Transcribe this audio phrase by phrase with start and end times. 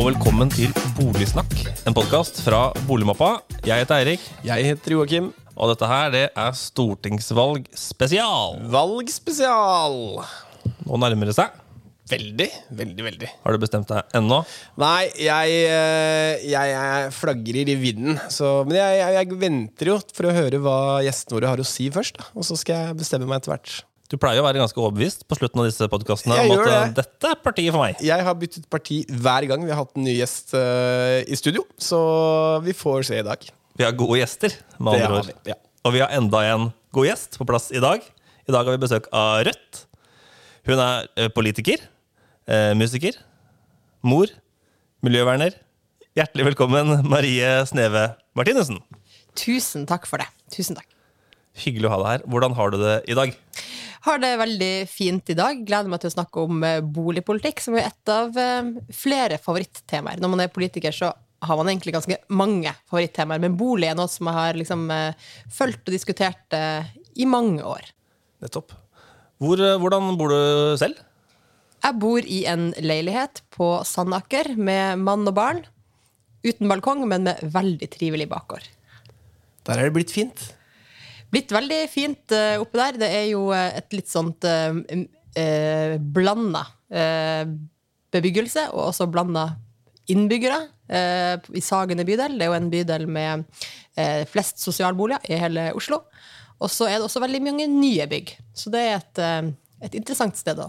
[0.00, 1.50] og velkommen til Boligsnakk,
[1.84, 3.42] en podkast fra Boligmappa.
[3.66, 5.26] Jeg heter Eirik, Jeg heter Joakim.
[5.52, 8.56] og dette her det er stortingsvalg spesial.
[8.72, 10.24] Valgspesial.
[10.86, 11.52] Nå nærmer det seg.
[12.08, 13.28] Veldig, veldig, veldig.
[13.44, 14.40] Har du bestemt deg ennå?
[14.80, 18.16] Nei, jeg, eh, jeg, jeg flagrer i vinden.
[18.32, 21.68] Så, men jeg, jeg, jeg venter jo for å høre hva gjestene våre har å
[21.68, 22.16] si først.
[22.16, 22.32] Da.
[22.32, 23.76] Og så skal jeg bestemme meg etter hvert.
[24.10, 26.80] Du pleier å være ganske overbevist på slutten av disse podkastene Jeg om at eh,
[26.90, 27.04] det.
[27.04, 28.00] dette er partiet for meg.
[28.02, 31.62] Jeg har byttet parti hver gang vi har hatt en ny gjest uh, i studio.
[31.78, 32.00] Så
[32.66, 33.46] vi får se i dag.
[33.78, 35.30] Vi har gode gjester, med Det andre ord.
[35.30, 35.56] vi, ja.
[35.86, 38.02] Og vi har enda en god gjest på plass i dag.
[38.02, 39.84] I dag har vi besøk av Rødt.
[40.66, 41.86] Hun er eh, politiker,
[42.50, 43.14] uh, musiker,
[44.02, 44.32] mor,
[45.06, 45.54] miljøverner.
[46.18, 48.82] Hjertelig velkommen, Marie Sneve Martinussen.
[49.38, 50.26] Tusen takk for det.
[50.50, 50.90] Tusen takk.
[51.62, 52.26] Hyggelig å ha deg her.
[52.30, 53.38] Hvordan har du det i dag?
[54.06, 55.58] Har det veldig fint i dag.
[55.66, 60.22] Gleder meg til å snakke om eh, boligpolitikk, som er et av eh, flere favorittemaer.
[60.22, 61.10] Når man er politiker, så
[61.44, 65.28] har man egentlig ganske mange favorittemaer, men bolig er noe som jeg har liksom eh,
[65.52, 66.56] fulgt og diskutert
[67.16, 67.92] i mange år.
[68.44, 68.72] Nettopp.
[69.40, 70.40] Hvor, hvordan bor du
[70.80, 71.00] selv?
[71.80, 75.62] Jeg bor i en leilighet på Sandaker med mann og barn.
[76.44, 78.64] Uten balkong, men med veldig trivelig bakgård.
[79.68, 80.50] Der er det blitt fint.
[81.30, 82.98] Blitt veldig fint uh, oppe der.
[83.04, 84.74] Det er jo eh, et litt sånt uh,
[85.38, 87.44] uh, blanda eh,
[88.10, 89.44] bebyggelse, og også blanda
[90.10, 90.58] innbyggere
[90.90, 92.34] eh, i Sagene bydel.
[92.34, 93.44] Det er jo en bydel med
[93.94, 96.00] eh, flest sosialboliger i hele Oslo.
[96.60, 98.32] Og så er det også veldig mange nye bygg.
[98.58, 99.52] Så det er et, eh,
[99.86, 100.66] et interessant sted å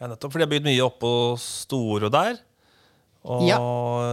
[0.00, 2.38] Ja, nettopp, for de har bygd mye oppå Storo der.
[3.28, 3.58] Og Ja.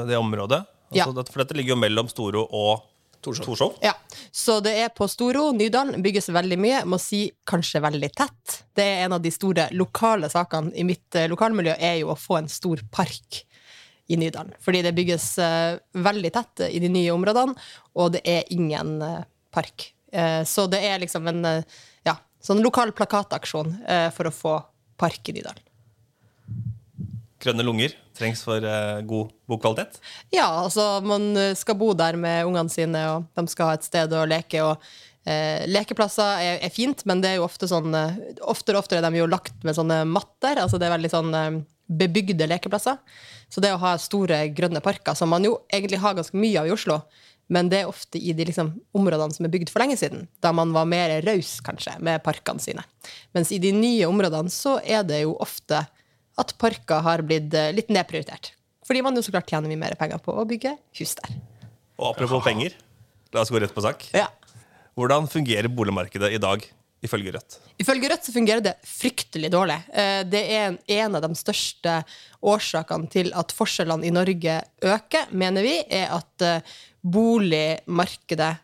[0.03, 0.66] det området.
[0.92, 1.23] Altså, ja.
[1.31, 2.84] For dette ligger jo mellom Storo og
[3.21, 3.77] Torshov.
[3.81, 3.93] Ja,
[4.31, 6.83] så det er på Storo, Nydalen, bygges veldig mye.
[6.89, 8.61] Må si kanskje veldig tett.
[8.75, 12.19] Det er en av de store lokale sakene i mitt eh, lokalmiljø, er jo å
[12.19, 13.44] få en stor park
[14.07, 14.56] i Nydalen.
[14.63, 17.57] Fordi det bygges uh, veldig tett i de nye områdene,
[18.00, 19.89] og det er ingen uh, park.
[20.16, 21.44] Uh, så det er liksom en
[22.07, 23.73] ja, sånn lokal plakataksjon
[24.16, 24.59] for å få
[24.97, 25.66] park i Nydalen.
[27.44, 30.00] Grønne lunger trengs for uh, god bokvalitet.
[30.34, 33.86] Ja, altså man eh, skal bo der med ungene sine, og de skal ha et
[33.86, 34.64] sted å leke.
[34.66, 34.81] og
[35.30, 39.03] eh, Lekeplasser er, er fint, men det er jo ofte sånn eh, oftere og oftere
[39.03, 40.64] er de jo lagt med sånne matter.
[40.64, 42.98] altså Det er veldig sånn bebygde lekeplasser.
[43.54, 46.68] Så det å ha store grønne parker, som man jo egentlig har ganske mye av
[46.68, 47.00] i Oslo,
[47.48, 50.52] men det er ofte i de liksom, områdene som er bygd for lenge siden, da
[50.56, 52.84] man var mer raus kanskje med parkene sine.
[53.36, 55.86] Mens i de nye områdene så er det jo ofte
[56.38, 58.52] at parker har blitt eh, litt nedprioritert.
[58.88, 61.34] Fordi man jo så klart tjener mye mer penger på å bygge hus der.
[61.98, 62.75] Og apropos penger,
[63.34, 64.06] la oss gå rett på sak.
[64.16, 64.28] Ja.
[64.98, 66.64] Hvordan fungerer boligmarkedet i dag,
[67.06, 67.58] ifølge Rødt?
[67.81, 69.80] Ifølge Rødt så fungerer det fryktelig dårlig.
[69.94, 72.03] Eh, Det er en- av de største
[72.42, 76.62] årsakene til at forskjellene i Norge øker, mener vi, er at eh,
[77.04, 78.56] boligmarkedet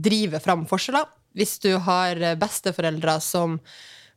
[0.00, 1.04] driver fram forskjeller.
[1.36, 3.58] Hvis du har besteforeldre som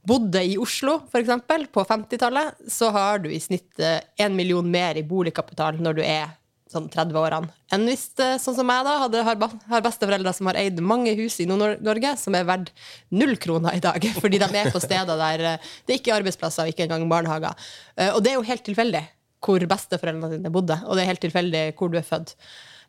[0.07, 5.05] bodde i Oslo, f.eks., på 50-tallet, så har du i snitt én million mer i
[5.07, 6.29] boligkapital når du er
[6.71, 10.79] sånn 30-årene, enn hvis, eh, sånn som meg, da, hadde, har, besteforeldre som har eid
[10.83, 12.73] mange hus i Nord-Norge, som er verdt
[13.15, 16.67] null kroner i dag, fordi de er på steder der det er ikke er arbeidsplasser
[16.67, 17.69] og ikke engang barnehager.
[17.95, 19.05] Eh, Og det er jo helt tilfeldig
[19.43, 22.33] hvor besteforeldrene dine bodde, og det er helt tilfeldig hvor du er født.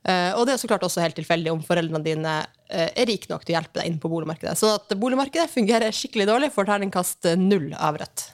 [0.06, 2.34] Eh, Og det er så klart også helt tilfeldig om foreldrene dine
[2.70, 4.54] eh, er rike nok til å hjelpe deg inn på boligmarkedet.
[4.60, 8.26] Så at boligmarkedet fungerer skikkelig dårlig, får terningkast eh, null av Rødt.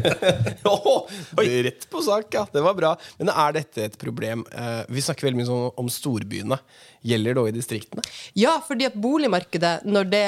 [0.70, 0.88] Åh,
[1.40, 2.46] rett på sak, ja.
[2.52, 2.94] Det var bra.
[3.20, 4.44] Men er dette et problem?
[4.90, 6.58] Vi snakker veldig mye sånn om storbyene.
[7.06, 8.04] Gjelder det òg i distriktene?
[8.36, 10.24] Ja, fordi at boligmarkedet, når det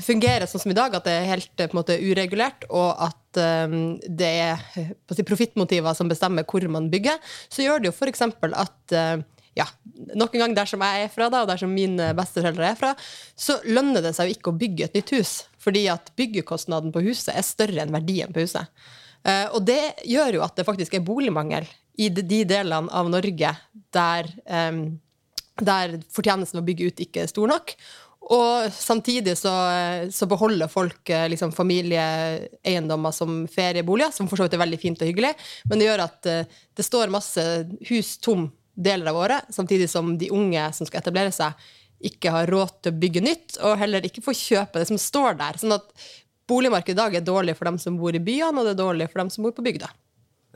[0.00, 3.40] fungerer sånn som i dag, at det er helt på en måte uregulert, og at
[3.68, 7.20] um, det er si, profittmotiver som bestemmer hvor man bygger,
[7.52, 8.24] så gjør det jo f.eks.
[8.24, 9.20] at eh,
[9.58, 9.66] ja,
[10.14, 12.78] nok en gang der som jeg er fra, da, og der som mine besteforeldre er
[12.78, 12.94] fra,
[13.34, 17.04] så lønner det seg jo ikke å bygge et nytt hus, fordi at byggekostnaden på
[17.08, 18.70] huset er større enn verdien på huset.
[19.26, 21.66] Uh, og det gjør jo at det faktisk er boligmangel
[22.00, 23.50] i de, de delene av Norge
[23.92, 24.84] der um,
[25.60, 27.74] der fortjenesten ved å bygge ut ikke er stor nok.
[28.30, 29.52] Og samtidig så,
[30.12, 35.02] så beholder folk eh, liksom, familieeiendommer som ferieboliger, som for så vidt er veldig fint
[35.02, 35.32] og hyggelig,
[35.70, 37.46] men det gjør at uh, det står masse
[37.90, 38.46] hus tom
[38.80, 41.56] deler av året, samtidig som de unge som skal etablere seg,
[42.10, 45.36] ikke har råd til å bygge nytt, og heller ikke får kjøpe det som står
[45.40, 45.58] der.
[45.60, 45.90] Sånn at
[46.50, 49.10] boligmarkedet i dag er dårlig for dem som bor i byene, og det er dårlig
[49.10, 49.90] for dem som bor på bygda.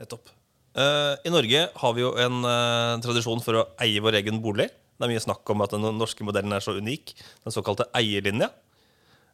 [0.01, 0.33] Nettopp.
[0.75, 4.67] Uh, I Norge har vi jo en uh, tradisjon for å eie vår egen bolig.
[4.95, 7.13] Det er mye snakk om at den norske modellen er så unik.
[7.45, 8.49] Den såkalte eierlinja.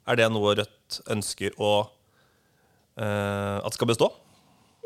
[0.09, 1.71] Er det noe Rødt ønsker å,
[2.99, 4.11] uh, at skal bestå?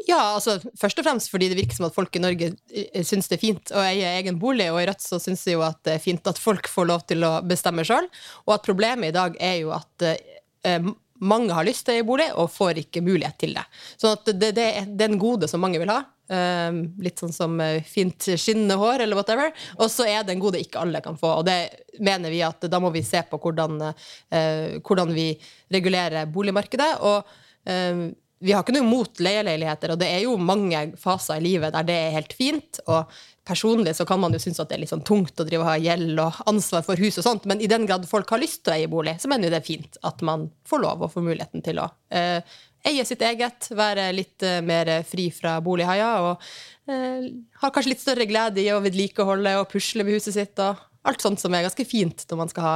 [0.04, 3.30] Ja, altså først og fremst fordi det virker som at folk i Norge eh, syns
[3.32, 5.80] det er fint å eie egen bolig, og i Rødt så syns vi jo at
[5.88, 8.10] det er fint at folk får lov til å bestemme sjøl,
[8.46, 10.92] og at problemet i dag er jo at eh,
[11.24, 13.64] mange har lyst til å eie bolig og får ikke mulighet til det.
[13.96, 16.02] Så at det, det, det er en gode som mange vil ha.
[16.28, 19.56] Eh, litt sånn som eh, fint skinnende hår, eller whatever.
[19.80, 21.60] Og så er det en gode ikke alle kan få, og det
[22.04, 25.32] mener vi at da må vi se på hvordan, eh, hvordan vi
[25.72, 26.92] regulerer boligmarkedet.
[27.08, 27.24] og
[27.72, 28.06] eh,
[28.46, 31.88] vi har ikke noe imot leieleiligheter, og det er jo mange faser i livet der
[31.88, 32.80] det er helt fint.
[32.86, 33.10] Og
[33.46, 35.70] personlig så kan man jo synes at det er litt sånn tungt å drive og
[35.70, 38.64] ha gjeld og ansvar for hus og sånt, men i den grad folk har lyst
[38.64, 41.14] til å eie bolig, så mener jo det er fint at man får lov og
[41.14, 42.56] får muligheten til å eh,
[42.86, 46.50] eie sitt eget, være litt eh, mer fri fra bolighaier og
[46.90, 47.30] eh,
[47.62, 51.22] har kanskje litt større glede i å vedlikeholde og pusle med huset sitt og alt
[51.22, 52.76] sånt som er ganske fint når man skal ha,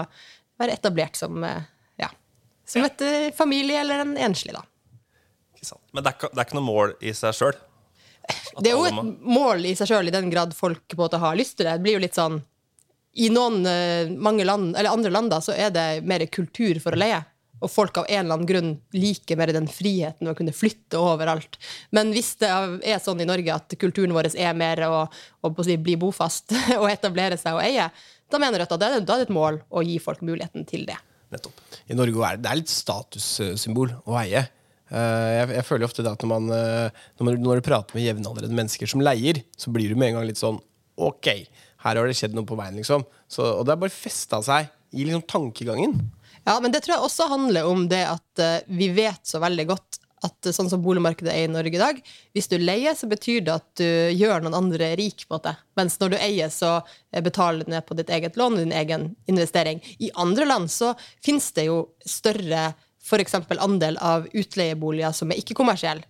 [0.61, 1.69] være etablert som, eh,
[2.01, 2.11] ja,
[2.69, 4.65] som et eh, familie eller en enslig, da.
[5.59, 5.83] Ikke sant?
[5.91, 7.57] Men det er, ikke, det er ikke noe mål i seg sjøl.
[8.59, 11.19] Det er jo et mål i seg sjøl, i den grad folk på en måte
[11.19, 11.75] har lyst til det.
[11.79, 12.37] Det blir jo litt sånn
[13.19, 16.95] I noen eh, mange land, eller andre land da, så er det mer kultur for
[16.95, 17.19] å leie.
[17.59, 21.57] Og folk av en eller annen grunn liker mer den friheten å kunne flytte overalt.
[21.91, 25.01] Men hvis det er sånn i Norge at kulturen vår er mer å,
[25.43, 27.89] å si, bli bofast og etablere seg og eie,
[28.29, 30.63] da mener Rødt at det er, da er det et mål å gi folk muligheten
[30.69, 30.95] til det.
[31.33, 31.59] Nettopp.
[31.89, 34.45] I Norge er det, det er litt statussymbol å eie.
[34.89, 37.97] Eh, jeg, jeg føler ofte det at når, man, eh, når, man, når du prater
[37.97, 40.59] med jevnaldrende mennesker som leier, så blir du med en gang litt sånn
[40.99, 41.29] Ok,
[41.85, 43.05] her har det skjedd noe på veien, liksom.
[43.31, 45.93] Så, og det har bare festa seg i liksom tankegangen.
[46.43, 49.65] Ja, men det tror jeg også handler om det at uh, vi vet så veldig
[49.69, 52.01] godt at sånn som boligmarkedet er i Norge i dag,
[52.35, 53.87] hvis du leier, så betyr det at du
[54.19, 55.23] gjør noen andre rik.
[55.27, 55.53] på måte.
[55.79, 56.79] Mens når du eier, så
[57.23, 59.79] betaler du ned på ditt eget lån din egen investering.
[59.99, 60.91] I andre land så
[61.23, 62.73] finnes det jo større
[63.03, 63.35] f.eks.
[63.57, 66.05] andel av utleieboliger som er ikke-kommersielle,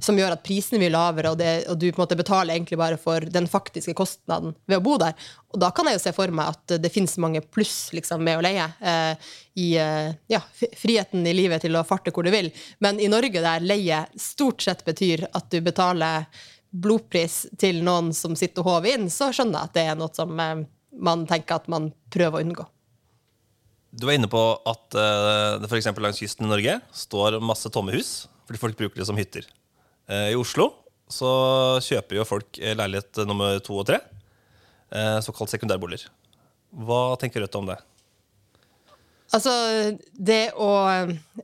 [0.00, 2.78] som gjør at prisene blir lavere, og, det, og, du på en måte betaler egentlig
[2.78, 5.16] bare for den faktiske kostnaden ved å bo der.
[5.50, 8.38] Og da kan jeg jo se for meg at det finnes mange pluss liksom, med
[8.38, 8.68] å leie.
[8.78, 10.40] Eh, I eh, ja,
[10.78, 12.52] friheten i livet til å farte hvor du vil.
[12.78, 16.28] Men i Norge, der leie stort sett betyr at du betaler
[16.70, 20.14] blodpris til noen som sitter og håver inn, så skjønner jeg at det er noe
[20.14, 20.68] som eh,
[21.02, 22.70] man tenker at man prøver å unngå.
[23.90, 24.40] Du var inne på
[24.70, 25.88] at uh, det f.eks.
[25.98, 29.44] langs kysten i Norge står masse tomme hus fordi folk bruker det som hytter.
[30.10, 30.70] Uh, I Oslo
[31.10, 31.30] så
[31.82, 33.96] kjøper jo folk eh, leilighet nummer to og tre,
[35.26, 36.04] såkalt sekundærboliger.
[36.86, 37.74] Hva tenker Rødt om det?
[39.34, 39.50] Altså,
[40.14, 40.68] det å,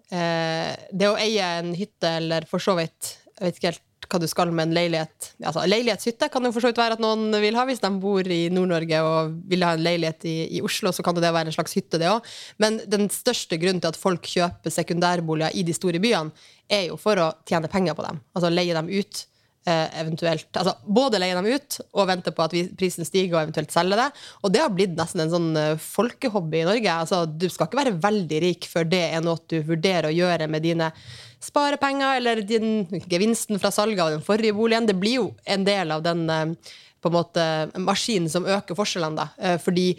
[0.07, 4.27] det å eie en hytte, eller for så vidt Jeg vet ikke helt hva du
[4.31, 5.31] skal med en leilighet.
[5.43, 8.27] Altså, leilighetshytte kan jo for så vidt være at noen vil ha hvis de bor
[8.33, 10.93] i Nord-Norge og vil ha en leilighet i, i, Oslo.
[10.95, 12.27] så kan det være en slags hytte, det òg.
[12.63, 16.35] Men den største grunnen til at folk kjøper sekundærboliger i de store byene,
[16.67, 18.21] er jo for å tjene penger på dem.
[18.35, 19.27] Altså leie dem ut.
[19.67, 23.73] Eh, eventuelt, altså Både leie dem ut og vente på at prisen stiger og eventuelt
[23.75, 24.05] selge det.
[24.47, 26.93] Og det har blitt nesten en sånn eh, folkehobby i Norge.
[26.93, 30.47] Altså, du skal ikke være veldig rik før det er noe du vurderer å gjøre
[30.53, 30.93] med dine
[31.43, 34.87] sparepenger eller din, gevinsten fra salget av den forrige boligen.
[34.87, 37.51] Det blir jo en del av den eh, på en måte,
[37.83, 39.19] maskinen som øker forskjellene.
[39.19, 39.59] Da.
[39.63, 39.91] Fordi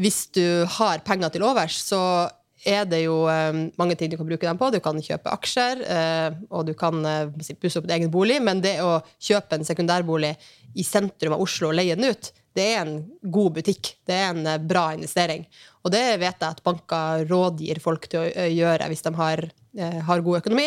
[0.00, 2.00] hvis du har penger til overs, så
[2.66, 4.70] er det jo eh, mange ting du kan bruke dem på.
[4.74, 5.84] Du kan kjøpe aksjer,
[6.50, 7.00] og du kan
[7.60, 8.40] pusse opp din egen bolig.
[8.42, 10.34] Men det å kjøpe en sekundærbolig
[10.78, 13.94] i sentrum av Oslo og leie den ut, det er en god butikk.
[14.06, 15.46] Det er en bra investering.
[15.84, 19.59] Og det vet jeg at banker rådgir folk til å gjøre hvis de har Eh,
[19.78, 20.66] har god økonomi.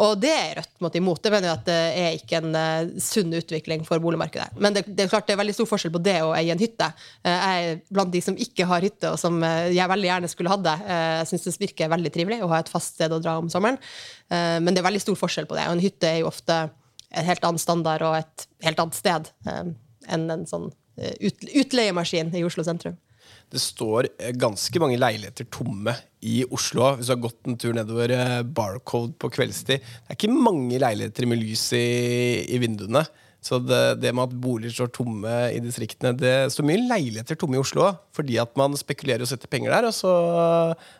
[0.00, 1.20] Og det er Rødt måtte imot.
[1.22, 4.56] Det mener jeg at det er ikke en uh, sunn utvikling for boligmarkedet.
[4.62, 6.62] Men det, det, er klart det er veldig stor forskjell på det og eie en
[6.62, 6.88] hytte.
[7.26, 10.52] Uh, jeg er blant de som ikke har hytte, og som jeg veldig gjerne skulle
[10.52, 10.76] hatt det.
[10.88, 13.78] jeg syns det virker veldig trivelig å ha et fast sted å dra om sommeren.
[14.30, 15.66] men det er veldig stor forskjell på det.
[15.68, 16.56] Og en hytte er jo ofte
[17.10, 22.44] en helt annen standard og et helt annet sted enn en sånn ut, utleiemaskin i
[22.46, 22.96] Oslo sentrum.
[23.50, 26.92] Det står eh, ganske mange leiligheter tomme i Oslo.
[26.96, 29.82] Hvis du har gått en tur nedover eh, Barcode på kveldstid.
[29.82, 31.86] Det er ikke mange leiligheter med lys i,
[32.46, 33.02] i vinduene.
[33.40, 37.56] Så det, det, med at boliger står tomme i distriktene Det står mye leiligheter tomme
[37.56, 40.10] i Oslo fordi at man spekulerer og setter penger der, og så,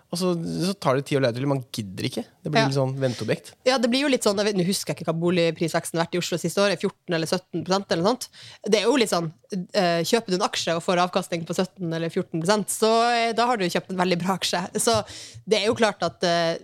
[0.09, 0.31] og så,
[0.65, 1.45] så tar det tid å leie til.
[1.51, 2.23] Man gidder ikke.
[2.41, 2.69] Det blir ja.
[2.71, 3.51] litt sånn venteobjekt.
[3.69, 6.07] Ja, det blir jo litt sånn, jeg vet, Nå husker jeg ikke hva boligprisveksten har
[6.07, 6.73] vært i Oslo siste år.
[6.79, 8.29] 14 eller 17% eller noe sånt.
[8.65, 11.99] Det er jo litt sånn uh, Kjøper du en aksje og får avkastning på 17
[11.99, 14.65] eller 14% så uh, da har du kjøpt en veldig bra aksje.
[14.81, 14.97] Så
[15.45, 16.55] det er jo klart at uh,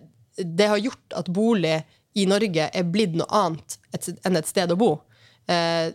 [0.40, 1.80] det har gjort at bolig
[2.16, 3.76] i Norge er blitt noe annet
[4.24, 4.94] enn et sted å bo
[5.52, 5.92] eh,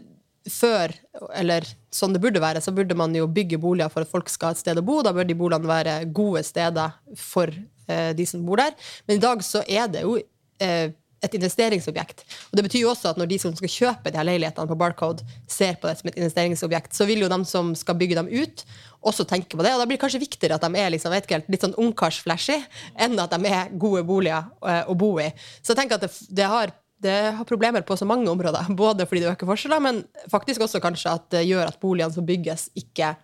[0.50, 0.94] før,
[1.38, 4.52] eller sånn det burde være, så burde man jo bygge boliger for at folk skal
[4.52, 5.02] ha et sted å bo.
[5.06, 8.74] Da bør de boligene være gode steder for eh, de som bor der.
[9.08, 12.24] Men i dag så er det jo eh, et investeringsobjekt.
[12.50, 14.78] Og Det betyr jo også at når de som skal kjøpe de her leilighetene på
[14.80, 18.32] Barcode, ser på det som et investeringsobjekt, så vil jo de som skal bygge dem
[18.32, 18.66] ut,
[19.06, 19.76] også tenke på det.
[19.76, 22.58] Og da blir det kanskje viktigere at de er liksom, ikke helt, litt sånn ungkarsflashy,
[23.06, 25.30] enn at de er gode boliger eh, å bo i.
[25.62, 28.70] Så jeg tenker at det, det har det har problemer på så mange områder.
[28.84, 32.28] Både fordi det øker forskjeller, men faktisk også kanskje at det gjør at boligene som
[32.28, 33.16] bygges, ikke,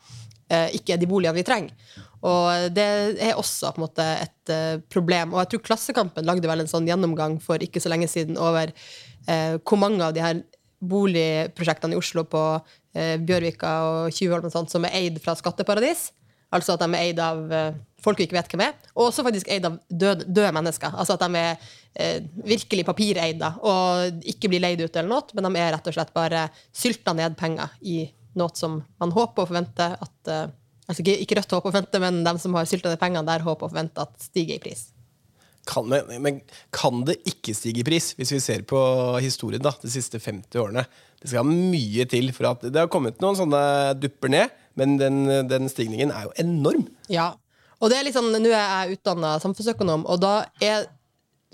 [0.50, 2.04] eh, ikke er de boligene vi trenger.
[2.26, 2.88] Og det
[3.22, 5.36] er også på en måte et uh, problem.
[5.36, 8.72] Og jeg tror Klassekampen lagde vel en sånn gjennomgang for ikke så lenge siden over
[8.74, 10.42] eh, hvor mange av de her
[10.78, 12.42] boligprosjektene i Oslo på
[12.98, 16.10] eh, Bjørvika og Tjuvholm og sånt, som er eid fra skatteparadis.
[16.54, 17.46] Altså at de er eid av
[18.04, 18.76] folk vi ikke vet hvem er.
[18.96, 20.94] Og også faktisk eid av døde, døde mennesker.
[20.94, 25.64] Altså at de er virkelig papireid og ikke blir leid ut eller noe, men de
[25.64, 26.44] er rett og slett bare
[26.76, 28.04] sylta ned penger i
[28.38, 30.32] noe som man håper og forventer at
[30.88, 33.46] altså ikke, ikke Rødt håper og forventer, men de som har sylta ned pengene der,
[33.46, 34.88] håper og forventer at stiger i pris.
[35.68, 36.38] Kan, men, men,
[36.72, 38.80] kan det ikke stige i pris, hvis vi ser på
[39.24, 40.86] historien da, de siste 50 årene?
[41.20, 43.60] Det skal mye til for at Det har kommet noen sånne
[44.00, 46.86] dupper ned, men den, den stigningen er jo enorm.
[47.12, 47.34] Ja,
[47.78, 50.88] og det er liksom, Nå er jeg utdanna samfunnsøkonom, og da er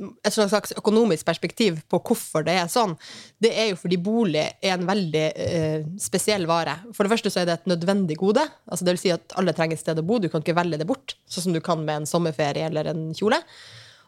[0.02, 2.96] et slags økonomisk perspektiv på hvorfor det er sånn,
[3.44, 6.80] det er jo fordi bolig er en veldig eh, spesiell vare.
[6.96, 8.42] For det første så er det et nødvendig gode.
[8.66, 10.18] altså det vil si at alle trenger et sted å bo.
[10.18, 13.12] Du kan ikke velge det bort, sånn som du kan med en sommerferie eller en
[13.18, 13.38] kjole.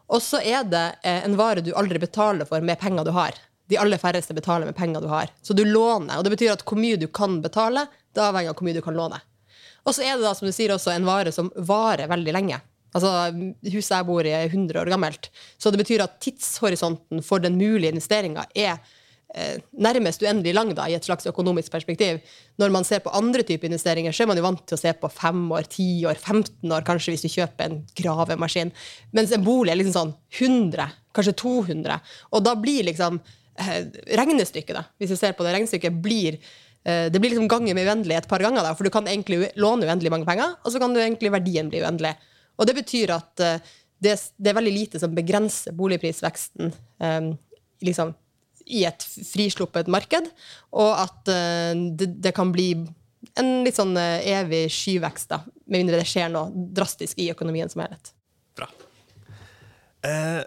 [0.10, 3.38] Og så er det eh, en vare du aldri betaler for med penger du har.
[3.70, 5.30] De aller færreste betaler med penger du har.
[5.46, 6.18] Så du låner.
[6.18, 8.84] Og det betyr at hvor mye du kan betale, det avhenger av hvor mye du
[8.86, 9.22] kan låne.
[9.86, 12.60] Og så er det da, som du sier, også en vare som varer veldig lenge.
[12.96, 13.12] Altså,
[13.74, 15.30] Huset jeg bor i, er 100 år gammelt.
[15.60, 18.78] Så det betyr at tidshorisonten for den mulige investeringa er
[19.36, 22.22] eh, nærmest uendelig lang da, i et slags økonomisk perspektiv.
[22.62, 24.96] Når man ser på andre typer investeringer, så er man jo vant til å se
[24.98, 28.72] på 5 år, 10 år, 15 år, kanskje hvis du kjøper en gravemaskin.
[29.18, 32.00] Mens en bolig er liksom sånn 100, kanskje 200.
[32.32, 33.20] Og da blir liksom
[33.60, 33.82] eh,
[34.22, 36.40] regnestykket, da, hvis du ser på det regnestykket, blir
[36.86, 38.62] det blir liksom ganger med uendelig et par ganger.
[38.62, 41.72] da, For du kan egentlig låne uendelig mange penger, og så kan du egentlig verdien
[41.72, 42.12] bli uendelig.
[42.62, 46.70] Og det betyr at uh, det, det, er veldig lite som begrenser boligprisveksten
[47.02, 47.32] um,
[47.82, 48.14] liksom,
[48.70, 49.02] i et
[49.32, 50.30] frisluppet marked,
[50.78, 51.34] og at
[51.98, 52.70] det, det, kan bli
[53.38, 57.84] en litt sånn evig skyvekst, da, med mindre det skjer noe drastisk i økonomien som
[57.84, 58.14] helhet.
[58.58, 58.70] Bra.
[60.06, 60.42] Eh,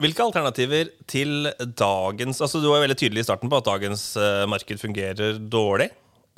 [0.00, 4.46] hvilke alternativer til dagens altså Du var veldig tydelig i starten på at dagens uh,
[4.50, 5.90] marked fungerer dårlig.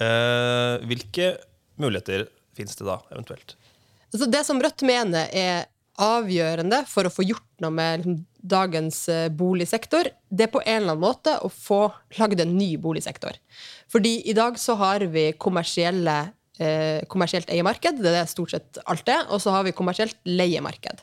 [0.03, 1.37] Uh, hvilke
[1.81, 2.27] muligheter
[2.57, 3.55] fins det da, eventuelt?
[4.13, 5.69] Altså det som Rødt mener er
[6.03, 10.81] avgjørende for å få gjort noe med liksom, dagens uh, boligsektor, det er på en
[10.81, 11.85] eller annen måte å få
[12.19, 13.39] lagd en ny boligsektor.
[13.93, 16.33] Fordi i dag så har vi kommersielle,
[17.11, 21.01] kommersielt eiemarked, det er stort sett alt det, og så har vi kommersielt leiemarked.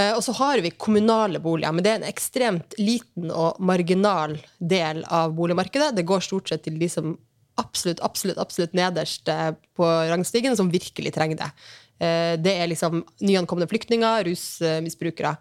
[0.00, 4.36] Eh, og så har vi kommunale boliger, men det er en ekstremt liten og marginal
[4.58, 5.92] del av boligmarkedet.
[5.94, 7.14] Det går stort sett til de som
[7.60, 11.50] absolutt, absolutt, absolutt nederst eh, på rangstigen, som virkelig trenger det.
[12.02, 15.36] Eh, det er liksom nyankomne flyktninger, rusmisbrukere.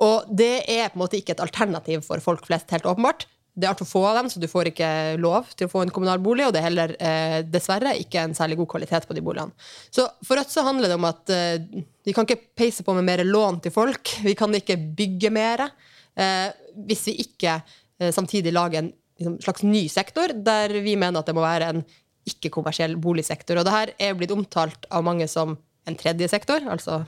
[0.00, 3.26] Og det er på en måte ikke et alternativ for folk flest, helt åpenbart.
[3.60, 4.90] Det er altfor få av dem, så du får ikke
[5.20, 6.46] lov til å få en kommunal bolig.
[6.46, 9.52] Og det er heller eh, dessverre ikke en særlig god kvalitet på de boligene.
[9.92, 13.06] Så for Rødt så handler det om at eh, vi kan ikke peise på med
[13.06, 14.14] mer lån til folk.
[14.24, 16.48] Vi kan ikke bygge mer eh,
[16.88, 21.28] hvis vi ikke eh, samtidig lager en liksom, slags ny sektor, der vi mener at
[21.28, 21.84] det må være en
[22.30, 23.58] ikke-kommersiell boligsektor.
[23.58, 27.02] Og det her er blitt omtalt av mange som en tredje sektor, altså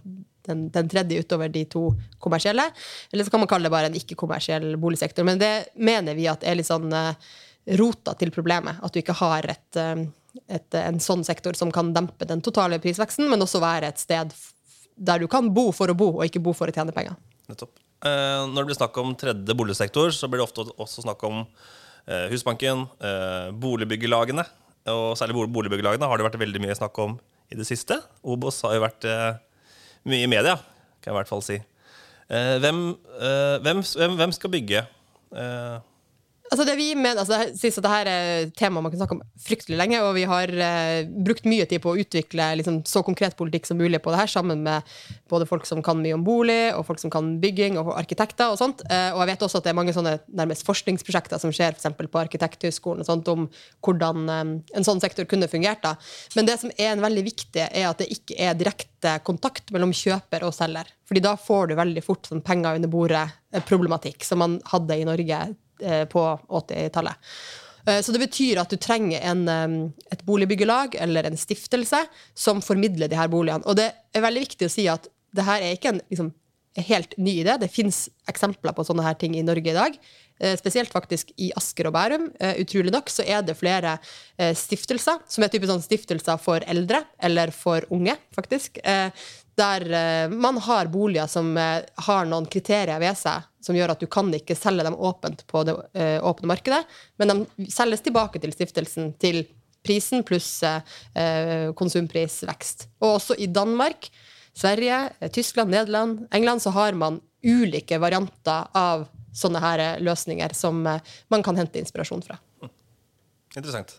[0.46, 1.88] den, den, tredje utover de to
[2.22, 2.64] kommersielle.
[3.12, 5.26] Eller så kan man kalle det bare en ikke-kommersiell boligsektor.
[5.26, 7.14] Men det mener vi at er litt sånn uh,
[7.78, 8.80] rota til problemet.
[8.82, 10.04] At du ikke har et, uh,
[10.46, 14.34] et, en sånn sektor som kan dempe den totale prisveksten, men også være et sted
[14.96, 17.16] der du kan bo for å bo, og ikke bo for å tjene penger.
[17.50, 17.74] Nettopp.
[18.02, 21.46] Uh, når det blir snakk om tredje boligsektor, så blir det ofte også snakk om
[22.02, 22.80] Husbanken,
[23.62, 24.42] boligbyggelagene.
[24.90, 27.12] Og særlig boligbyggelagene har det vært veldig mye snakk om
[27.52, 27.98] i det siste.
[28.24, 29.36] Obos har jo vært eh,
[30.08, 30.56] mye i media,
[31.02, 31.58] kan jeg i hvert fall si.
[32.32, 32.82] Eh, hvem,
[33.20, 33.82] eh, hvem,
[34.16, 34.86] hvem, skal bygge?
[36.52, 39.16] Eh, Altså det vi mener, altså synes at dette er et tema man kan snakke
[39.16, 43.02] om fryktelig lenge, og vi har eh, brukt mye tid på å utvikle liksom, så
[43.06, 44.92] konkret politikk som mulig på det her, sammen med
[45.32, 48.60] både folk som kan mye om bolig, og folk som kan bygging, og arkitekter og
[48.60, 48.84] sånt.
[48.88, 51.88] Eh, og jeg vet også at det er mange sånne nærmest forskningsprosjekter som skjer f.eks.
[52.02, 53.48] på Arkitekthøgskolen om
[53.82, 54.44] hvordan eh,
[54.76, 55.82] en sånn sektor kunne fungert.
[55.82, 55.96] da.
[56.36, 59.94] Men det som er en veldig viktig, er at det ikke er direkte kontakt mellom
[59.96, 60.92] kjøper og selger.
[61.08, 65.42] Fordi da får du veldig fort sånn penger under bordet-problematikk, som man hadde i Norge
[65.42, 65.56] Eh,
[66.12, 67.32] på 80-tallet.
[67.86, 69.46] Eh, så det betyr at du trenger en,
[70.12, 73.66] et boligbyggelag eller en stiftelse som formidler de her boligene.
[73.66, 76.32] Og det er veldig viktig å si at det her er ikke en liksom,
[76.88, 77.56] helt ny idé.
[77.60, 79.96] Det fins eksempler på sånne her ting i Norge i dag.
[80.42, 82.30] Eh, spesielt faktisk i Asker og Bærum.
[82.40, 83.96] Eh, utrolig nok så er det flere
[84.38, 88.80] eh, stiftelser, som er typisk sånn stiftelser for eldre, eller for unge, faktisk.
[89.58, 94.30] Der man har boliger som har noen kriterier ved seg som gjør at du kan
[94.32, 95.74] ikke selge dem åpent på det
[96.24, 96.80] åpne markedet,
[97.20, 99.44] men de selges tilbake til stiftelsen til
[99.84, 100.64] prisen pluss
[101.78, 102.88] konsumprisvekst.
[103.04, 104.08] Og også i Danmark,
[104.56, 110.84] Sverige, Tyskland, Nederland, England så har man ulike varianter av sånne her eh, løsninger som
[110.86, 111.00] eh,
[111.32, 112.38] man kan hente inspirasjon fra.
[113.56, 113.98] Interessant.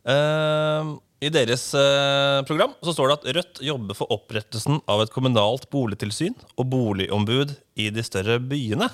[0.00, 5.12] Uh, I deres eh, program så står det at Rødt jobber for opprettelsen av et
[5.12, 8.88] kommunalt boligtilsyn og boligombud i de større byene.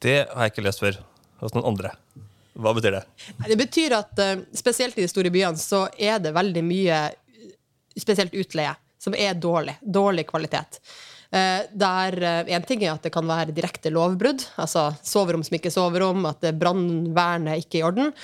[0.00, 0.96] Det har jeg ikke lest før
[1.42, 1.92] hos noen andre.
[2.56, 3.02] Hva betyr det?
[3.44, 7.02] Det betyr at uh, spesielt i de store byene så er det veldig mye
[8.00, 9.76] spesielt utleie som er dårlig.
[9.80, 10.80] Dårlig kvalitet.
[11.30, 15.56] Eh, der Én eh, ting er at det kan være direkte lovbrudd, altså soverom som
[15.56, 18.14] ikke er soverom, at brannvernet ikke er i orden.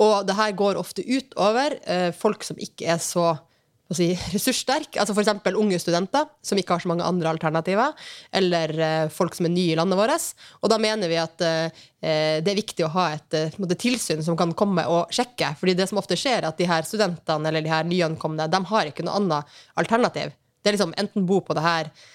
[0.00, 3.34] Og det her går ofte ut over eh, folk som ikke er så
[3.92, 5.00] si, ressurssterke.
[5.00, 5.50] Altså F.eks.
[5.52, 7.92] unge studenter som ikke har så mange andre alternativer.
[8.32, 8.72] Eller
[9.12, 10.30] folk som er nye i landet vårt.
[10.62, 11.36] Og da mener vi at
[12.02, 15.52] det er viktig å ha et måte, tilsyn som kan komme og sjekke.
[15.60, 18.62] fordi det som ofte skjer, er at de her studentene eller de her nyankomne de
[18.72, 20.32] har ikke noe annet alternativ.
[20.62, 22.11] Det er liksom enten bo på det her Eh,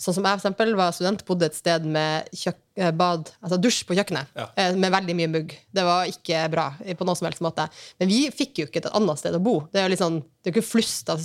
[0.00, 3.82] sånn som jeg for eksempel, var student, bodde et sted med eh, bad, altså dusj
[3.88, 4.46] på kjøkkenet, ja.
[4.56, 5.54] Eh, med veldig mye mugg.
[5.74, 7.68] Det var ikke bra på noen som helst måte.
[8.00, 9.60] Men vi fikk jo ikke et annet sted å bo.
[9.72, 11.24] Det er jo liksom, det er ikke flust av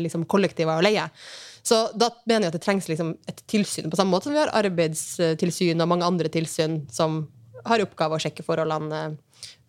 [0.00, 1.06] liksom, kollektiver å leie.
[1.66, 4.40] Så da mener jeg at det trengs liksom et tilsyn, på samme måte som vi
[4.40, 7.26] har arbeidstilsyn og mange andre tilsyn som
[7.66, 9.10] har i oppgave å sjekke forholdene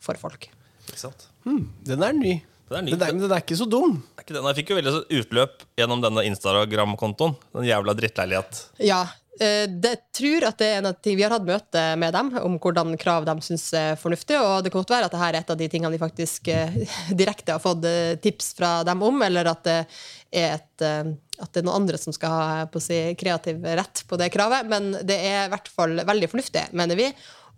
[0.02, 0.48] for folk.
[0.88, 1.28] Ikke sant?
[1.46, 2.38] Hmm, den er ny.
[2.72, 3.98] Den er, men den er ikke så dum.
[4.16, 4.46] Er ikke den.
[4.48, 7.36] Jeg fikk jo veldig utløp gjennom denne Instagram-kontoen.
[7.58, 8.62] Den jævla drittleilighet.
[8.88, 9.02] Ja.
[9.42, 12.30] Eh, det tror at det er en av de, Vi har hatt møte med dem
[12.42, 14.38] om hvordan krav de syns er fornuftig.
[14.40, 16.80] Og det kan godt være at dette er et av de tingene de faktisk eh,
[17.22, 19.78] direkte har fått eh, tips fra dem om, eller at det
[20.32, 20.84] er, et,
[21.44, 24.72] at det er noen andre som skal ha på si, kreativ rett på det kravet.
[24.72, 27.12] Men det er i hvert fall veldig fornuftig, mener vi.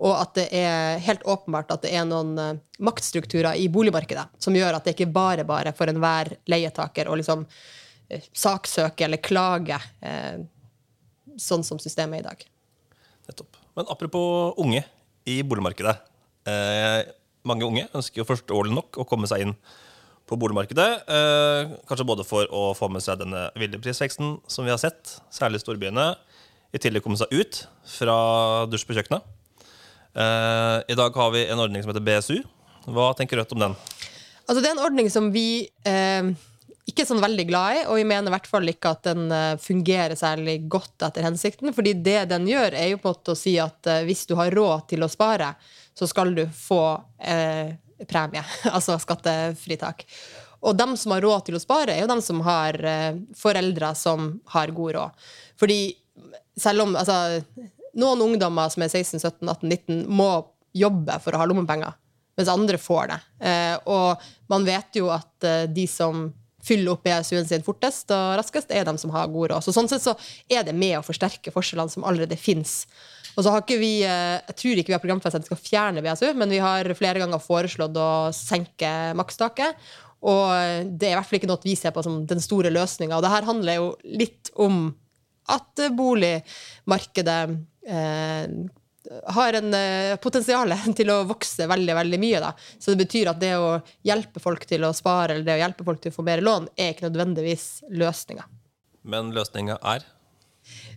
[0.03, 4.55] Og at det er helt åpenbart at det er noen uh, maktstrukturer i boligmarkedet som
[4.55, 9.79] gjør at det ikke bare bare for enhver leietaker å liksom uh, saksøke eller klage
[10.03, 10.43] uh,
[11.39, 12.43] sånn som systemet er i dag.
[13.29, 13.61] Nettopp.
[13.79, 14.83] Men apropos unge
[15.25, 15.95] i boligmarkedet.
[17.47, 19.53] mange unge ønsker jo forståelig nok å komme seg inn
[20.27, 21.07] på boligmarkedet.
[21.87, 25.61] kanskje både for å få med seg denne ville prisveksten som vi har sett, særlig
[25.61, 26.09] i storbyene.
[26.75, 27.63] I tillegg komme seg ut
[27.95, 28.17] fra
[28.67, 29.23] dusj på kjøkkenet.
[30.13, 32.41] Uh, I dag har vi en ordning som heter BSU.
[32.85, 33.75] Hva tenker Rødt om den?
[34.45, 36.29] Altså, det er en ordning som vi uh,
[36.85, 39.25] ikke er sånn veldig glad i, og vi mener i hvert fall ikke at den
[39.33, 41.73] uh, fungerer særlig godt etter hensikten.
[41.73, 44.53] fordi det den gjør, er jo på en måte å si at hvis du har
[44.53, 45.53] råd til å spare,
[45.97, 46.83] så skal du få
[48.09, 48.43] premie,
[48.75, 50.05] altså skattefritak.
[50.63, 52.77] Og dem som har råd til å spare, er jo dem som har
[53.35, 55.23] foreldre som har god råd.
[55.59, 55.79] Fordi
[56.59, 57.37] selv om altså,
[57.99, 60.29] noen ungdommer som er 16, 17, 18, 19, må
[60.73, 61.93] jobbe for å ha lommepenger,
[62.37, 63.19] mens andre får det.
[63.49, 66.27] Eh, og man vet jo at eh, de som
[66.63, 69.65] fyller opp BSU-en sin fortest og raskest, er de som har god råd.
[69.65, 70.15] Så sånn sett så
[70.47, 72.85] er det med å forsterke forskjellene som allerede fins.
[73.33, 75.65] Og så har ikke vi, eh, Jeg tror ikke vi har programfestet at vi skal
[75.67, 79.75] fjerne BSU, men vi har flere ganger foreslått å senke makstaket.
[80.23, 83.17] Og det er i hvert fall ikke noe vi ser på som den store løsninga.
[83.17, 84.93] Og det her handler jo litt om
[85.51, 87.41] at boligmarkedet
[87.87, 88.45] eh,
[89.35, 92.41] har en eh, potensial til å vokse veldig veldig mye.
[92.43, 92.53] Da.
[92.79, 95.87] Så det betyr at det å hjelpe folk til å spare eller det å hjelpe
[95.87, 98.47] folk til å få mer lån, er ikke nødvendigvis løsninga.
[99.03, 100.05] Men løsninga er?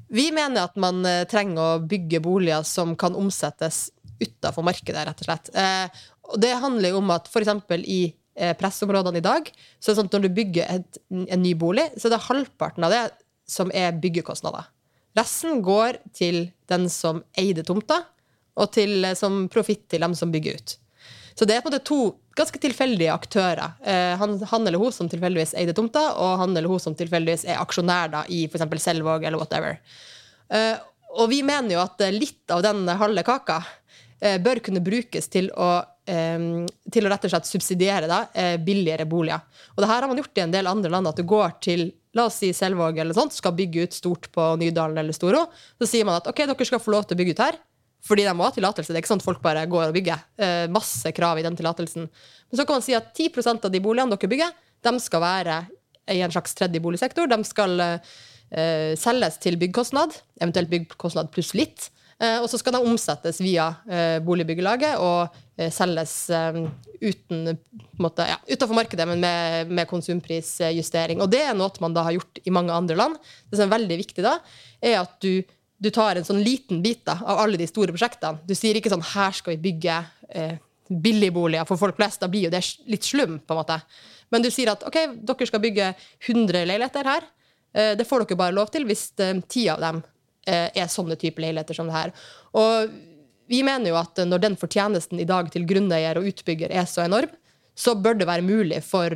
[0.08, 3.88] Vi mener at man eh, trenger å bygge boliger som kan omsettes
[4.22, 5.50] utafor markedet, rett og slett.
[5.58, 7.50] Eh, og det handler jo om at f.eks.
[7.82, 8.00] i
[8.38, 11.56] eh, pressområdene i dag, så er det sånn at når du bygger et, en ny
[11.58, 13.02] bolig, så er det halvparten av det
[13.46, 14.66] som er byggekostnader.
[15.16, 18.02] Resten går til den som eide tomta,
[18.56, 20.76] og til, eh, som profitt til dem som bygger ut.
[21.36, 23.76] Så det er på en måte to ganske tilfeldige aktører.
[23.84, 27.44] Eh, han, han, eller hun som tilfeldigvis eide tomta, og han eller hun som tilfeldigvis
[27.44, 28.64] er aksjonær da, i f.eks.
[28.82, 29.78] Selvåg eller whatever.
[30.48, 30.76] Eh,
[31.16, 33.62] og vi mener jo at litt av den halve kaka
[34.16, 39.42] bør kunne brukes til å, til å rett og slett subsidiere da, eh, billigere boliger.
[39.74, 41.88] Og det her har man gjort i en del andre land, at du går til
[42.16, 45.88] la oss si Selvåg eller sånt, skal bygge ut stort på Nydalen eller Storo, så
[45.88, 47.58] sier man at ok, dere skal få lov til å bygge ut her.
[48.06, 48.92] Fordi de må ha tillatelse.
[48.92, 50.22] Det er ikke sånn at folk bare går og bygger.
[50.38, 52.06] Eh, masse krav i den tillatelsen.
[52.06, 54.52] Men så kan man si at 10% av de boligene dere bygger,
[54.86, 55.58] de skal være
[56.14, 57.26] i en slags tredje boligsektor.
[57.26, 61.90] De skal eh, selges til byggkostnad, eventuelt byggkostnad pluss litt.
[62.16, 65.42] Eh, og så skal de omsettes via eh, boligbyggelaget og eh,
[65.72, 66.58] selges eh,
[67.00, 71.22] uten på en måte, ja, utenfor markedet, men med, med konsumprisjustering.
[71.24, 73.20] Og det er noe man da har gjort i mange andre land.
[73.48, 74.36] Det som er veldig viktig da,
[74.84, 75.40] er at du,
[75.80, 78.44] du tar en sånn liten bit da, av alle de store prosjektene.
[78.44, 79.96] Du sier ikke sånn 'her skal vi bygge
[80.28, 82.20] eh, billigboliger for folk flest'.
[82.20, 83.80] Da blir jo det litt slum, på en måte.
[84.30, 85.94] Men du sier at ok, dere skal bygge
[86.28, 87.26] 100 leiligheter her.
[87.72, 90.02] Eh, det får dere bare lov til hvis eh, ti av dem
[90.46, 92.14] eh, er sånne type leiligheter som det her.
[92.56, 92.92] Og
[93.50, 97.04] vi mener jo at når den fortjenesten i dag til grunneier og utbygger er så
[97.04, 97.30] enorm,
[97.76, 99.12] så bør det være mulig for,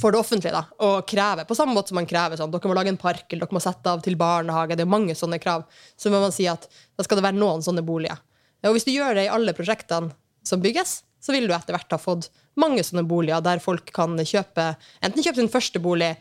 [0.00, 2.76] for det offentlige da, å kreve, på samme måte som man krever sånn, dere må
[2.78, 5.66] lage en park, eller dere må sette av til barnehage, det er mange sånne krav,
[5.96, 6.64] så må man si at
[6.96, 8.20] da skal det være noen sånne boliger.
[8.64, 10.14] Og hvis du gjør det i alle prosjektene
[10.46, 14.16] som bygges, så vil du etter hvert ha fått mange sånne boliger der folk kan
[14.18, 14.72] kjøpe
[15.04, 16.14] enten kjøpe sin første bolig,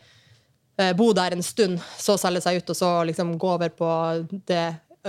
[0.98, 3.90] bo der en stund, så selge seg ut og så liksom gå over på
[4.50, 4.66] det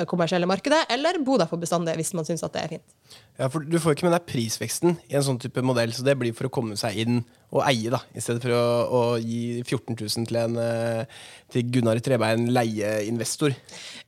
[0.08, 2.96] kommersielle markedet, eller bo der for bestandig hvis man syns det er fint.
[3.38, 6.18] Ja, for Du får ikke med deg prisveksten i en sånn type modell, så det
[6.20, 9.60] blir for å komme seg inn og eie, da, i stedet for å, å gi
[9.60, 11.18] 14 000 til, en, eh,
[11.52, 13.52] til Gunnar Trebein, leieinvestor.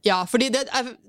[0.07, 0.63] Ja, fordi det,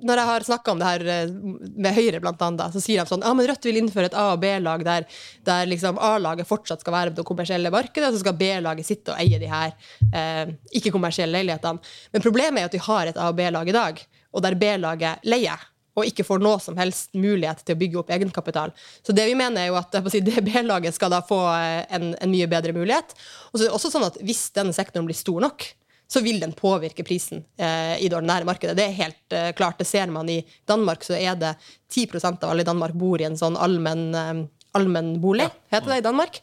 [0.04, 3.14] når jeg har snakka om det her eh, med Høyre, blant annet, så sier de
[3.14, 5.08] sånn ja, men Rødt vil innføre et A- og B-lag der,
[5.48, 9.16] der liksom A-laget fortsatt skal være på det kommersielle markedet, og så skal B-laget sitte
[9.16, 9.72] og eie de her
[10.12, 11.96] eh, ikke-kommersielle leilighetene.
[12.12, 14.04] Men problemet er at vi har et A- og B-lag i dag,
[14.36, 15.64] og der B-laget leier
[15.96, 18.74] og ikke får noe som helst mulighet til å bygge opp egenkapital.
[19.00, 22.32] Så det vi mener er jo at si, DB-laget skal da få eh, en, en,
[22.32, 23.16] mye bedre mulighet.
[23.52, 25.70] Og så er det også sånn at hvis denne sektoren blir stor nok,
[26.12, 28.76] så vil den påvirke prisen eh, i det ordinære markedet.
[28.78, 31.56] Det er helt eh, klart, det ser man i Danmark, så er det
[31.96, 34.44] 10% av alle i Danmark bor i en sånn allmenn eh,
[34.76, 36.42] allmenn bolig, heter det i Danmark.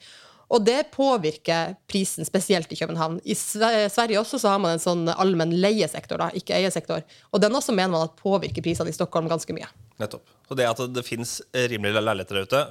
[0.52, 3.20] Og det påvirker prisen, spesielt i København.
[3.24, 7.00] I Sverige også så har man en sånn allmenn leiesektor, da, ikke eiesektor.
[7.32, 9.70] Og den også mener man at påvirker prisene i Stockholm ganske mye.
[10.02, 10.28] Nettopp.
[10.48, 12.62] Så det at det fins rimelige leiligheter der ute,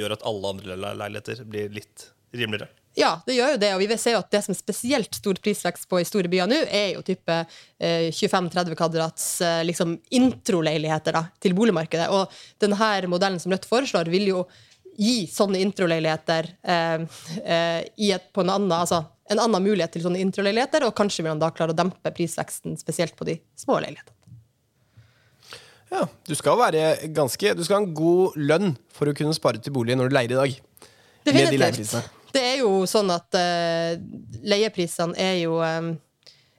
[0.00, 2.72] gjør at alle andre leiligheter blir litt rimeligere?
[2.96, 3.70] Ja, det gjør jo det.
[3.76, 6.48] Og vi ser jo at det som er spesielt stor prisvekst på i store byer
[6.48, 12.08] nå, er jo type eh, 25-30 kvadrats eh, liksom introleiligheter da, til boligmarkedet.
[12.08, 14.46] Og denne modellen som Rødt foreslår, vil jo
[14.98, 17.06] gi sånne introleiligheter eh,
[17.44, 21.42] eh, på en annen, altså, en annen mulighet til sånne introleiligheter, og kanskje vil han
[21.42, 24.14] da klare å dempe prisveksten, spesielt på de små leilighetene.
[25.90, 29.62] Ja, du skal, være ganske, du skal ha en god lønn for å kunne spare
[29.62, 30.56] til bolig når du leier i dag.
[31.26, 31.94] Definitivt.
[32.34, 33.94] Det er jo sånn at uh,
[34.44, 35.94] leieprisene er jo um,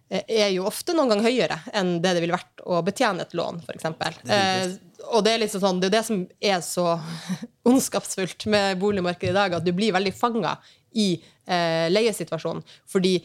[0.10, 3.60] er jo ofte noen gang høyere enn det det ville vært å betjene et lån,
[3.65, 3.88] f.eks.
[4.32, 4.76] Eh,
[5.12, 6.93] og det er liksom sånn, det er det som er så
[7.70, 10.56] ondskapsfullt med boligmarkedet i dag, at du blir veldig fanga
[10.98, 12.63] i eh, leiesituasjonen.
[12.88, 13.17] Fordi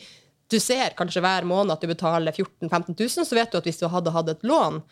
[0.53, 3.68] du ser kanskje hver måned at du betaler 14 000-15 000, så vet du at
[3.68, 4.83] hvis du hadde hatt et lån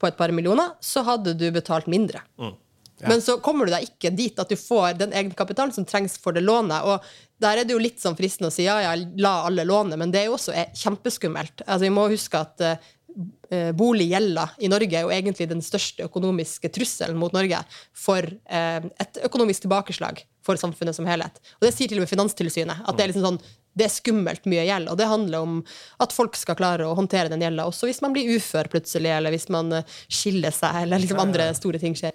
[0.00, 2.24] på et par millioner, så hadde du betalt mindre.
[2.40, 2.56] Mm.
[3.00, 3.08] Ja.
[3.08, 6.36] Men så kommer du deg ikke dit at du får den egenkapitalen som trengs for
[6.36, 6.86] det lånet.
[6.86, 7.02] Og
[7.42, 10.12] der er det jo litt sånn fristende å si ja, ja, la alle låne, men
[10.14, 11.64] det er jo også kjempeskummelt.
[11.66, 16.70] Altså, vi må huske at uh, boliggjelda i Norge er jo egentlig den største økonomiske
[16.74, 17.64] trusselen mot Norge
[17.98, 21.42] for uh, et økonomisk tilbakeslag for samfunnet som helhet.
[21.58, 22.86] Og det sier til og med Finanstilsynet.
[22.86, 23.42] at det er liksom sånn
[23.74, 25.54] det er skummelt mye gjeld, og det handler om
[25.98, 29.34] at folk skal klare å håndtere den gjelda, også hvis man blir ufør plutselig, eller
[29.34, 32.14] hvis man skiller seg, eller liksom andre store ting skjer.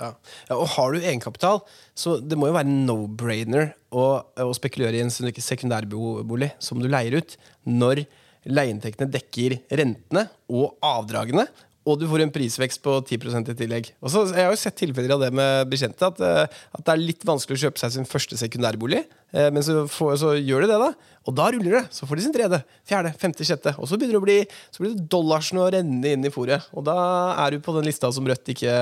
[0.00, 0.10] Ja.
[0.48, 0.56] ja.
[0.56, 1.60] og har du egenkapital,
[1.94, 7.20] så det må jo være no-brainer å, å, spekulere i en sekundærbolig som du leier
[7.20, 7.36] ut,
[7.68, 8.02] når
[8.44, 11.46] leieinntektene dekker rentene og avdragene,
[11.84, 13.90] og du får en prisvekst på 10 i tillegg.
[14.00, 16.94] Og så, jeg har jo sett tilfeller av det med bekjente, at, eh, at, det
[16.94, 19.02] er litt vanskelig å kjøpe seg sin første sekundærbolig.
[19.36, 21.18] Eh, men så, får, så, gjør de det, da.
[21.28, 21.82] Og da ruller det.
[21.92, 23.74] Så får de sin tredje, fjerde, femte, sjette.
[23.76, 24.38] Og så begynner det å bli
[24.72, 26.70] så blir det dollarsen å renne inn i fòret.
[26.72, 26.96] Og da
[27.44, 28.72] er du på den lista som Rødt ikke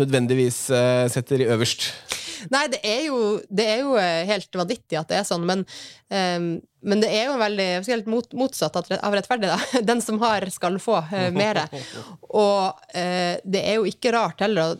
[0.00, 1.90] nødvendigvis uh, setter øverst.
[2.50, 3.18] Nei, det er, jo,
[3.50, 5.64] det er jo eh, helt vanvittig at det er sånn, men,
[6.10, 6.46] um,
[6.82, 9.50] men det er jo veldig helt mot, motsatt av rettferdig.
[9.52, 9.58] Da.
[9.90, 11.62] Den som har, skal få uh, mer.
[12.30, 14.78] Og uh, det er jo ikke rart heller.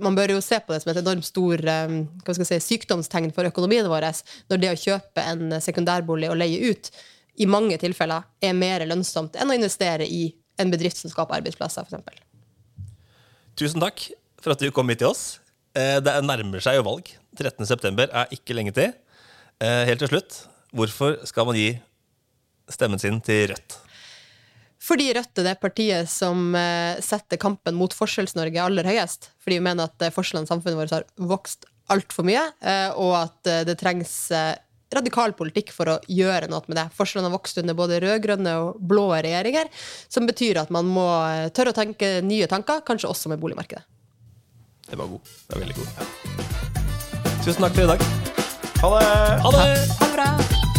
[0.00, 1.96] Man bør jo se på det som et enormt stor um,
[2.38, 4.06] si, sykdomstegn for økonomien vår,
[4.48, 6.92] når det å kjøpe en sekundærbolig og leie ut
[7.40, 11.84] i mange tilfeller er mer lønnsomt enn å investere i en bedrift som skaper arbeidsplasser,
[11.88, 12.24] f.eks.
[13.60, 14.08] Tusen takk
[14.40, 15.38] for at du kom hit til oss.
[15.76, 17.12] Eh, det nærmer seg jo valg.
[17.38, 18.94] 13.9 er ikke lenge til.
[19.60, 20.42] Eh, helt til slutt,
[20.74, 21.70] hvorfor skal man gi
[22.70, 23.76] stemmen sin til Rødt?
[24.80, 29.30] Fordi Rødt er det partiet som eh, setter kampen mot Forskjells-Norge aller høyest.
[29.42, 32.44] Fordi vi mener at forskjellene i samfunnet vårt har vokst altfor mye,
[33.02, 34.12] og at det trengs
[34.94, 36.84] radikal politikk for å gjøre noe med det.
[36.94, 39.66] Forskjellene har vokst under både rød-grønne og blå regjeringer,
[40.06, 41.08] som betyr at man må
[41.50, 43.82] tørre å tenke nye tanker, kanskje også med boligmarkedet.
[44.90, 45.20] Det var god.
[45.48, 45.86] Det var veldig god.
[47.44, 48.00] Tusen takk for i dag.
[48.80, 49.06] Ha det!
[49.44, 49.66] Ha det!
[50.00, 50.69] Ha det bra!